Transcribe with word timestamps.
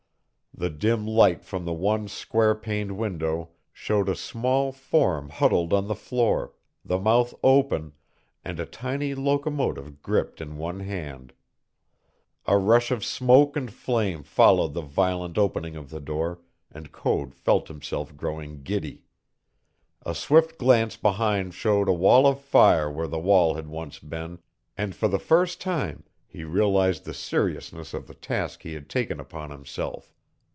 The 0.53 0.69
dim 0.69 1.07
light 1.07 1.45
from 1.45 1.63
the 1.63 1.73
one 1.73 2.09
square 2.09 2.53
paned 2.55 2.91
window 2.97 3.49
showed 3.71 4.09
a 4.09 4.15
small 4.15 4.73
form 4.73 5.29
huddled 5.29 5.71
on 5.71 5.87
the 5.87 5.95
floor, 5.95 6.53
the 6.83 6.99
mouth 6.99 7.33
open, 7.41 7.93
and 8.43 8.59
a 8.59 8.65
tiny 8.65 9.15
locomotive 9.15 10.01
gripped 10.01 10.41
in 10.41 10.57
one 10.57 10.81
hand. 10.81 11.31
A 12.45 12.57
rush 12.57 12.91
of 12.91 13.03
smoke 13.05 13.55
and 13.55 13.73
flame 13.73 14.23
followed 14.23 14.73
the 14.73 14.81
violent 14.81 15.37
opening 15.37 15.77
of 15.77 15.89
the 15.89 16.01
door, 16.01 16.41
and 16.69 16.91
Code 16.91 17.33
felt 17.33 17.69
himself 17.69 18.15
growing 18.17 18.61
giddy. 18.61 19.05
A 20.05 20.13
swift 20.13 20.59
glance 20.59 20.97
behind 20.97 21.53
showed 21.53 21.87
a 21.87 21.93
wall 21.93 22.27
of 22.27 22.41
fire 22.41 22.91
where 22.91 23.07
the 23.07 23.21
hall 23.21 23.53
had 23.53 23.67
once 23.67 23.99
been, 23.99 24.37
and 24.77 24.93
for 24.95 25.07
the 25.07 25.17
first 25.17 25.61
time 25.61 26.03
he 26.27 26.43
realized 26.43 27.05
the 27.05 27.13
seriousness 27.13 27.93
of 27.93 28.05
the 28.07 28.13
task 28.13 28.63
he 28.63 28.73
had 28.73 28.89
taken 28.89 29.17
upon 29.17 29.49
himself. 29.49 30.13